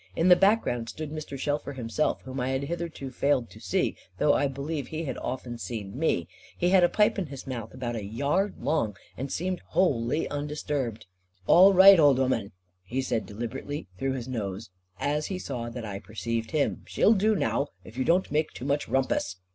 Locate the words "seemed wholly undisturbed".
9.31-11.05